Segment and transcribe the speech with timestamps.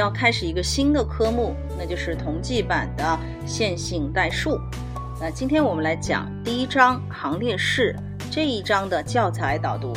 [0.00, 4.58] 要开始一个新的科目，那就是同济版的线性代数。
[5.20, 7.94] 那今天我们来讲第一章行列式
[8.30, 9.92] 这一章的教材导读。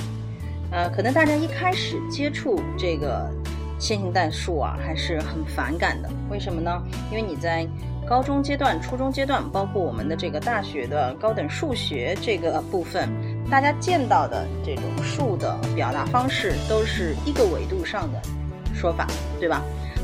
[0.71, 3.31] 呃，可能大家一开始接触这个
[3.79, 6.09] 线性代数啊，还是很反感的。
[6.30, 6.83] 为什么呢？
[7.09, 7.66] 因为你在
[8.05, 13.08] 高中阶段、初中阶段，包括我们的这个大学的高等数学这个部分，
[13.49, 18.22] 大家见到的这种数的表达方式都是一个维度上的
[18.73, 19.08] 说法，
[19.39, 19.61] 对吧？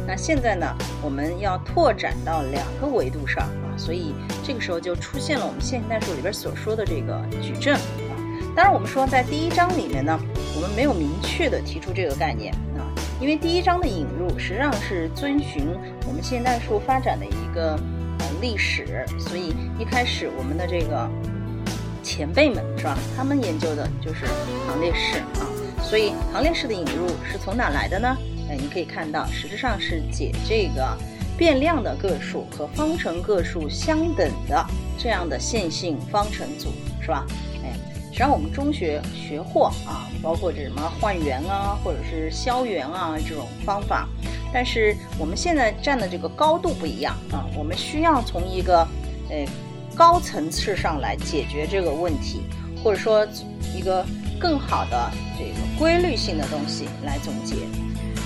[0.10, 0.66] 那现在呢，
[1.04, 8.18] 我们要拓展到两个维度上啊，所以这个时候就出现了我们线性代数里边所说的这个矩阵啊。
[8.56, 10.20] 当然，我们说在第一章里面呢。
[10.56, 12.84] 我们没有明确的提出这个概念啊，
[13.22, 15.68] 因为第一章的引入实际上是遵循
[16.06, 17.80] 我们现代数发展的一个
[18.20, 21.10] 呃历史，所以一开始我们的这个
[22.04, 24.26] 前辈们是吧，他们研究的就是
[24.68, 25.48] 行列式啊，
[25.82, 28.18] 所以行列式的引入是从哪来的呢？
[28.50, 30.98] 哎，你可以看到，实质上是解这个
[31.38, 34.66] 变量的个数和方程个数相等的
[34.98, 36.70] 这样的线性方程组，
[37.02, 37.26] 是吧？
[37.64, 37.72] 哎
[38.12, 44.10] 实际上我们中学学过啊，包括这什么换元啊，或者是消元啊这种方法。
[44.52, 48.80] 但是我们现在站的这个高度不一样啊，我们需要从一个
[49.30, 49.46] 呃
[49.96, 52.42] 高层次上来解决这个问题，
[52.84, 53.26] 或者说
[53.74, 54.04] 一个
[54.38, 57.56] 更好的这个规律性的东西来总结。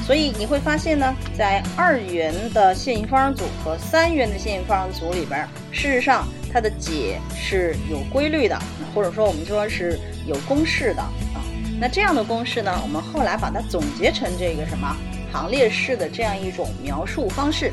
[0.06, 6.28] 所以你会发现呢，在二元的线性方程组和三元的线性方程组里边，事实上。
[6.56, 8.56] 它的解是有规律的，
[8.94, 11.42] 或者说我们说是有公式的啊。
[11.82, 14.96] 那这样的公式呢，我们后来把它总结成这个什么
[15.32, 17.72] 行列式的这样一种描述方式。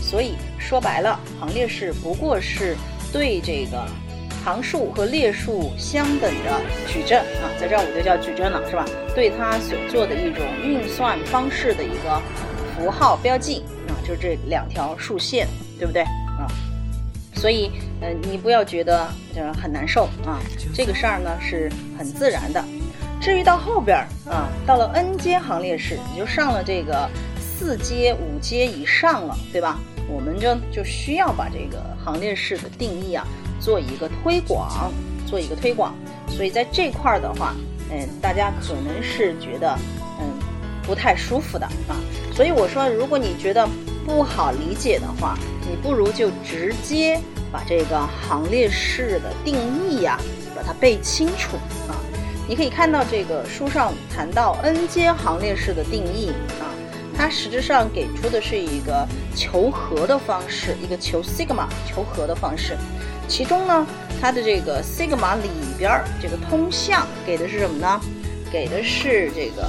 [0.00, 2.74] 所以说白了，行列式不过是
[3.12, 3.86] 对这个
[4.44, 8.84] 行数和列数相等的矩阵啊，在这儿我就叫矩阵了，是吧？
[9.14, 12.20] 对它所做的一种运算方式的一个
[12.76, 15.46] 符号标记啊，就这两条竖线，
[15.78, 16.46] 对不对啊？
[17.34, 20.40] 所以，嗯，你不要觉得呃很难受啊，
[20.74, 22.62] 这个事儿呢是很自然的。
[23.20, 29.78] 至于到后边儿啊，到了 n 阶行列式，你就上了这个四阶、五阶以上了，对吧？
[30.08, 33.24] 我们就就需要把这个行列式的定义啊
[33.62, 34.92] 做一个推广，
[35.26, 35.94] 做一个推广。
[36.28, 37.54] 所以在这块儿的话，
[37.90, 39.78] 嗯，大家可能是觉得
[40.18, 40.26] 嗯
[40.82, 41.94] 不太舒服的啊。
[42.34, 43.68] 所以我说，如果你觉得
[44.04, 47.20] 不好理解的话，你不如就直接
[47.52, 49.54] 把这个行列式的定
[49.88, 50.18] 义呀，
[50.56, 51.56] 把它背清楚
[51.88, 51.94] 啊。
[52.48, 56.30] 你可以看到这个书上谈到 n 阶行列式的定义
[56.60, 56.66] 啊，
[57.16, 59.06] 它实质上给出的是一个
[59.36, 62.76] 求和的方式，一个求 sigma 求和的方式。
[63.28, 63.86] 其中呢，
[64.20, 68.00] 它的这个 sigma 里边这个通项给的是什么呢？
[68.52, 69.66] 给的是这个。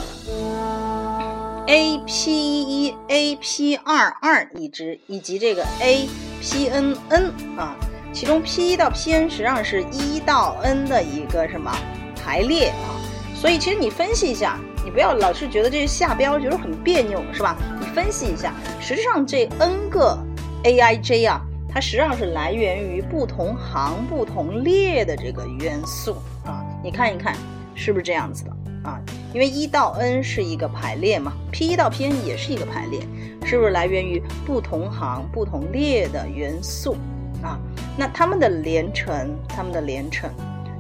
[1.66, 6.10] a p 一 a p 二二已知以及这个 a
[6.42, 7.74] p n n 啊，
[8.12, 11.74] 其中 p 一到 p n 实际上是一到 n 的一个什么
[12.22, 13.00] 排列啊？
[13.34, 17.56] 所以其实你分析一下，你不要老是觉得这些下标觉得很别扭，是吧？
[17.80, 20.18] 你分析一下，实际上这 n 个
[20.66, 21.40] a i j 啊，
[21.74, 27.36] 它实际上是来源于不同行不同列的这个元素啊，你看一看
[27.74, 28.52] 是不是这样子的？
[28.84, 29.02] 啊，
[29.34, 33.00] 因为一到 n 是一个排列嘛，p 一到 p n 也是一个排列，
[33.44, 36.96] 是不是来源于不同行不同列的元素
[37.42, 37.58] 啊？
[37.98, 40.30] 那它们的连乘，它们的连乘，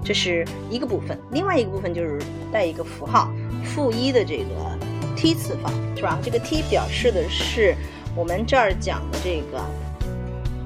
[0.04, 2.20] 这是一个部分，另外一个部分就是
[2.52, 3.32] 带一个符号
[3.64, 4.78] 负一的这个
[5.16, 6.20] t 次方，是吧？
[6.22, 7.74] 这个 t 表示的是
[8.16, 9.64] 我们这儿讲的这个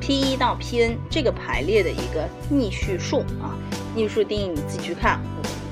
[0.08, 3.52] p 一到 p n 这个排列的一个逆序数啊。
[3.94, 5.20] 逆序数定义你自己去看，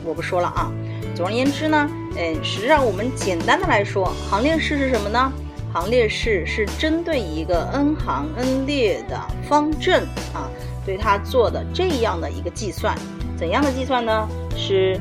[0.03, 0.69] 我不说了啊。
[1.15, 5.31] 总而言之呢，嗯，实际上我们简单的来说，行列式是什么呢？
[5.71, 9.17] 行列式是针对一个 n 行 n 列的
[9.47, 10.51] 方阵啊，
[10.85, 12.93] 对它做的这样的一个计算。
[13.37, 14.27] 怎样的计算呢？
[14.57, 14.99] 是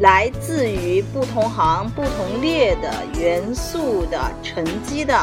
[0.00, 5.14] 来自于不同行不同列的元素的乘积的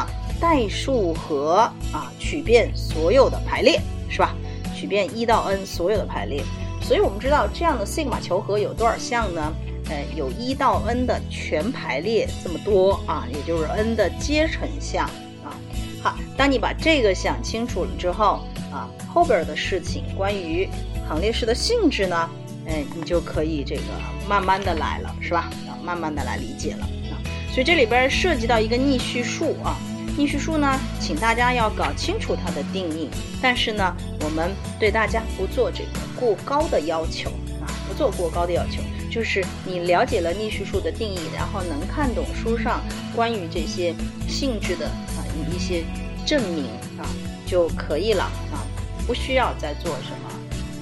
[0.41, 3.79] 代数和啊取遍所有的排列，
[4.09, 4.35] 是吧？
[4.75, 6.43] 取遍一到 n 所有的排列。
[6.81, 9.53] 所以我们知道这样的 sigma 求和有多少项呢？
[9.89, 15.05] 呃，有一到 n 的全排列这么多啊，也就是 n 的阶乘项
[15.43, 15.53] 啊。
[16.01, 18.39] 好，当你把这个想清楚了之后
[18.71, 20.67] 啊，后边的事情关于
[21.07, 22.29] 行列式的性质呢，
[22.65, 23.81] 嗯，你就可以这个
[24.27, 25.51] 慢慢的来了，是吧？
[25.67, 27.13] 啊，慢慢的来理解了啊。
[27.53, 29.75] 所以这里边涉及到一个逆序数啊，
[30.21, 33.09] 逆序数呢，请大家要搞清楚它的定义，
[33.41, 38.83] 但是呢，我们对大家不做这个过高的要求啊，不做过高的要求。
[39.09, 42.83] 就是你了解了逆序数的定义，然后能看懂书上
[43.15, 43.95] 关于这些
[44.27, 45.83] 性质的啊一些
[46.23, 46.65] 证明
[46.99, 47.09] 啊
[47.43, 48.61] 就可以了啊，
[49.07, 50.29] 不需要再做什么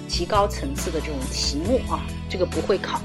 [0.09, 2.99] 提高层次的这种题目啊，这个不会考。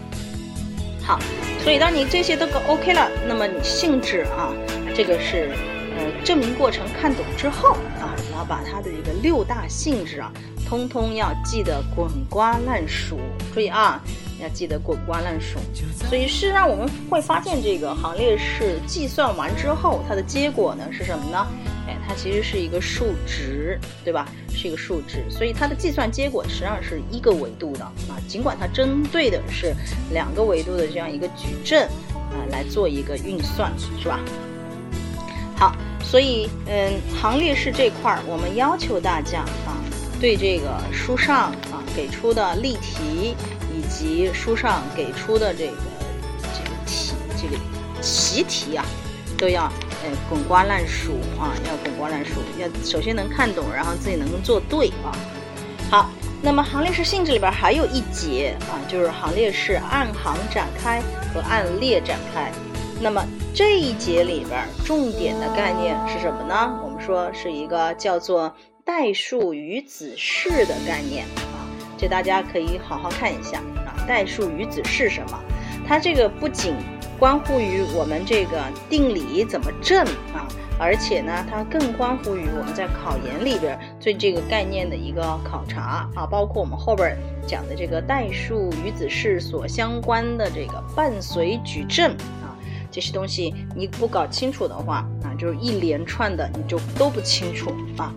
[1.01, 1.17] 好，
[1.63, 4.53] 所以当你这些都 OK 了，那么你性质啊，
[4.97, 5.53] 这个是
[5.97, 7.71] 呃证明过程看懂之后
[8.01, 10.33] 啊，你要把它的这个六大性质啊。
[10.67, 13.19] 通通要记得滚瓜烂熟，
[13.53, 14.03] 注意啊，
[14.43, 15.61] 要记得滚瓜烂熟。
[16.09, 21.47] 所以事实上我们会发现，这个行列式计算完之后，它的结果呢是什么呢？
[21.87, 24.27] 哎，它其实是一个数值，对吧？
[24.55, 28.17] 是一个数值，所以它的计算结果实际上是一个维度的啊。
[28.27, 29.75] 尽管它针对的是
[30.13, 33.71] 两个维度的这样一个矩阵啊来做一个运算，
[34.01, 34.19] 是吧？
[35.65, 39.81] 好，所以嗯，行列式这块儿，我们要求大家啊。
[40.21, 43.35] 对这个书上啊给出的例题，
[43.73, 45.73] 以及书上给出的这个
[46.53, 47.57] 这个题这个
[48.03, 48.85] 习题啊，
[49.39, 49.63] 都要
[50.03, 55.17] 呃滚瓜烂熟啊，要滚瓜烂熟，要首先能看懂，然后自己能做对啊。
[55.91, 56.11] 好，
[56.43, 61.01] 那么行列式性质里边还有一节啊，就是行列式按行展开
[61.33, 62.53] 和按列展开。
[63.01, 63.25] 那么
[63.55, 66.81] 这一节里边重点的概念是什么呢？
[66.83, 68.55] 我们说是一个叫做。
[68.87, 71.65] 代数与子式的概念啊，
[71.97, 73.57] 这大家可以好好看一下
[73.87, 73.97] 啊。
[74.07, 75.41] 代数与子式什么？
[75.89, 76.75] 它这个不仅
[77.19, 80.05] 关乎于我们这个定理怎么证
[80.35, 80.45] 啊，
[80.79, 87.17] 而且呢，它更关乎于我们在考研里边对这个概念的一个考察啊，包括我们后边
[87.47, 92.15] 讲的这个代数与子式所相关的这个伴随矩阵，
[92.95, 98.15] 这些东西你不搞清楚的话啊，就是一连串的你就都不清楚啊。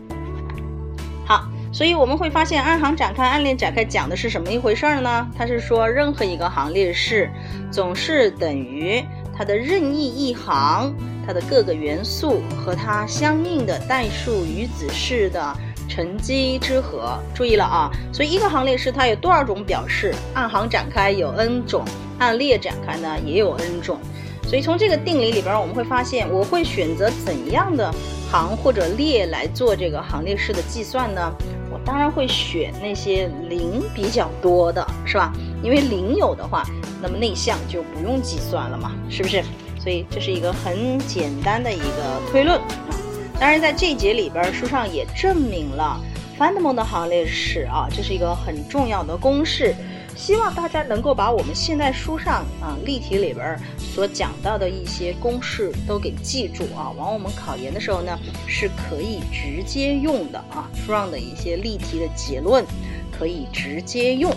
[1.25, 5.27] 好，所以我们会发现，按行展开、按列展开讲的是什么一回事儿呢？
[5.35, 7.27] 它是说，任何一个行列式
[7.71, 9.03] 总是等于
[9.35, 10.94] 它的任意一行，
[11.25, 15.57] 它的各个元素和它相应的代数与子式的
[15.89, 17.18] 乘积之和。
[17.33, 20.13] 注意了啊，所以一个行列式它有多少种表示？
[20.35, 21.83] 按行展开有 n 种，
[22.19, 24.00] 按列展开呢也有 n 种。
[24.47, 27.94] 所以从这个定理里边，我们会发现，我会选择怎样的？
[28.31, 31.31] 行或者列来做这个行列式的计算呢？
[31.71, 35.31] 我当然会选那些零比较多的，是吧？
[35.63, 36.63] 因为零有的话，
[37.01, 39.41] 那么内项就不用计算了嘛，是不是？
[39.79, 42.95] 所以这是一个很简单的一个推论啊。
[43.39, 45.97] 当然，在这一节里边，书上也证明了
[46.38, 49.73] Feynman 的行列式啊，这是一个很重要的公式。
[50.18, 58.18] 希望大家能够把我们现在书上啊例题里边所讲到的一些公式都给记住啊，往我们考研的时候呢
[58.48, 62.66] 是可以直接用的啊，书上的一些例题的结论
[63.12, 64.36] 可以直接用。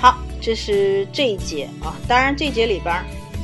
[0.00, 2.92] 好，这是这一节啊，当然这节里边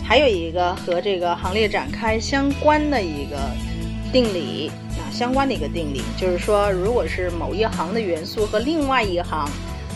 [0.05, 3.39] 还有一个和这个行列展开相关的一个
[4.13, 9.49] 定理啊，相关的一个定理，就是说如果是某一行的元素和另外一行。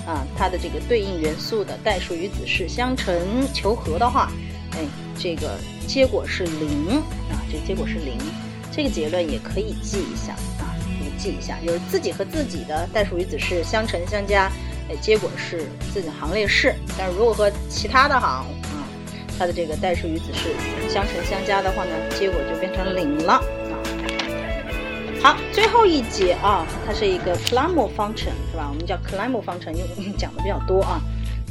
[0.07, 3.15] 啊，它的这个对应元素的代数与子式相乘
[3.53, 4.31] 求和的话，
[4.73, 4.79] 哎，
[5.19, 6.99] 这个结果是零
[7.29, 8.17] 啊，这结果是零，
[8.71, 14.51] 这个结论也可以记一下啊，可以记一下，就是自己和自己的代数与子式相乘相加，
[14.89, 18.87] 哎，结果是自己行列式，但是如果和其他的行啊，
[19.37, 20.55] 它的这个代数与子式
[20.89, 23.43] 相乘相加的话呢，结果就变成零了。
[25.23, 28.69] 好，最后一节啊，它是一个 c l a m o 方程，是吧？
[28.71, 31.01] 我们叫 c l a m o 方程，因为讲的比较多啊。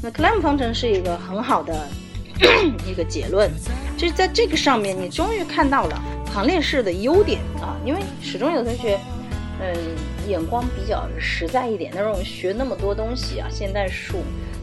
[0.01, 1.88] 那 c l a m o 方程是一个很好的
[2.88, 3.51] 一个结论，
[3.98, 6.01] 就是在这个上面，你终于看到了
[6.34, 7.75] 行列式的优点啊。
[7.86, 8.98] 因为始终有同学，
[9.60, 9.75] 嗯，
[10.29, 14.19] 眼光比较实在一点，那种学那么多东西啊，现代数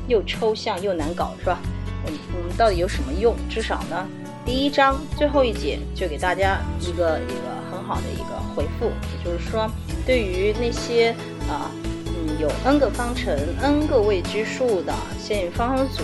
[0.08, 1.58] 又抽象又难搞，是吧？
[2.06, 3.36] 嗯，我们到底有什么用？
[3.50, 4.08] 至少呢，
[4.46, 7.52] 第一章最后一节就给大家一个一个。
[7.82, 9.70] 好的一个回复，也就是说，
[10.06, 11.10] 对于那些
[11.48, 11.70] 啊，
[12.06, 16.02] 嗯，有 n 个方程、n 个未知数的线性方程组，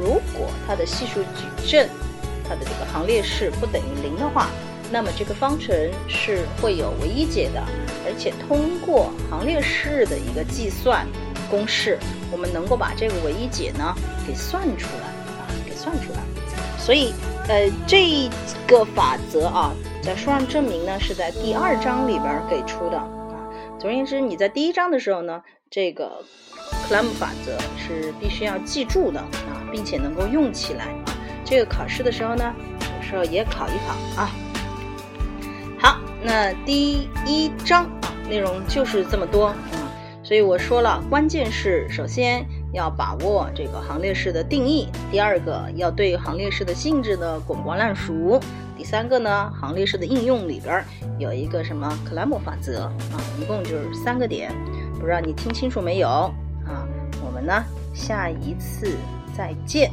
[0.00, 1.88] 如果它的系数矩阵，
[2.48, 4.48] 它的这个行列式不等于零的话，
[4.90, 5.74] 那么这个方程
[6.08, 7.62] 是会有唯一解的，
[8.04, 11.06] 而且通过行列式的一个计算
[11.50, 11.98] 公式，
[12.30, 13.94] 我们能够把这个唯一解呢
[14.26, 15.06] 给算出来
[15.38, 16.20] 啊，给算出来。
[16.78, 17.12] 所以，
[17.48, 18.28] 呃，这
[18.66, 19.72] 个法则啊。
[20.02, 23.08] 在书上证明呢，是在第二章里边给出的啊。
[23.78, 25.40] 总而言之，你在第一章的时候呢，
[25.70, 26.24] 这个
[26.88, 31.14] 克莱姆法则是必须要记住的啊，并且能够用起来啊。
[31.44, 32.52] 这个考试的时候呢，
[32.98, 34.30] 有时候也考一考啊。
[35.78, 39.56] 好，那第一章啊，内容就是这么多啊。
[40.24, 48.40] 所以我说了，关键是首先要把握这个行列式的定义；第二个要对行列式的性质呢滚瓜烂熟；
[48.76, 50.82] 第三个呢，行列式的应用里边
[51.18, 54.50] 有一个什么克莱姆法则啊，一共就是三个点，
[54.98, 56.08] 不知道你听清楚没有
[56.66, 56.88] 啊？
[57.24, 57.62] 我们呢
[57.94, 58.96] 下一次
[59.36, 59.90] 再见。